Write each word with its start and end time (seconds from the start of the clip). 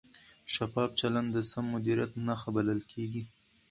شفاف 0.55 0.91
چلند 0.99 1.29
د 1.33 1.37
سم 1.51 1.65
مدیریت 1.73 2.11
نښه 2.27 2.49
بلل 2.55 2.81
کېږي. 2.91 3.23